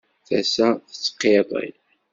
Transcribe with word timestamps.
Tasa 0.27 0.67
tettqiṛṛi. 0.89 1.69